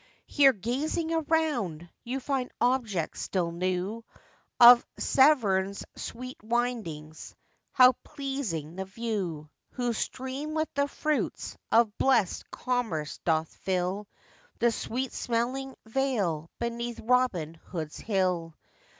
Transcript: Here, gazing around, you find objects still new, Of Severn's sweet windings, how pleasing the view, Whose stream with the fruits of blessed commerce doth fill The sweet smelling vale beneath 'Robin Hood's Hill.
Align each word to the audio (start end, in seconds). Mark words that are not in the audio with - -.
Here, 0.25 0.51
gazing 0.51 1.13
around, 1.13 1.87
you 2.03 2.19
find 2.19 2.51
objects 2.59 3.21
still 3.21 3.51
new, 3.51 4.03
Of 4.59 4.83
Severn's 4.97 5.85
sweet 5.95 6.41
windings, 6.43 7.35
how 7.71 7.91
pleasing 8.03 8.77
the 8.77 8.85
view, 8.85 9.51
Whose 9.73 9.99
stream 9.99 10.55
with 10.55 10.73
the 10.73 10.87
fruits 10.87 11.55
of 11.71 11.95
blessed 11.99 12.49
commerce 12.49 13.19
doth 13.25 13.53
fill 13.57 14.07
The 14.57 14.71
sweet 14.71 15.13
smelling 15.13 15.75
vale 15.85 16.49
beneath 16.57 16.99
'Robin 16.99 17.53
Hood's 17.67 17.99
Hill. 17.99 18.55